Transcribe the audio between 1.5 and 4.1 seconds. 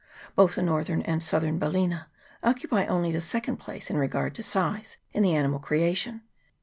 Balsena occupy only the second place in